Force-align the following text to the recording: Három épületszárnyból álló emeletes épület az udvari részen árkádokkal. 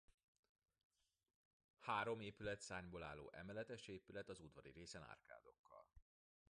Három 1.79 2.19
épületszárnyból 2.19 3.03
álló 3.03 3.31
emeletes 3.33 3.87
épület 3.87 4.29
az 4.29 4.39
udvari 4.39 4.71
részen 4.71 5.03
árkádokkal. 5.03 5.85